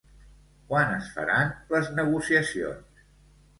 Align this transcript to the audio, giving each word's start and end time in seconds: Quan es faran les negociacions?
Quan 0.71 0.93
es 0.95 1.11
faran 1.17 1.53
les 1.75 1.93
negociacions? 2.01 3.07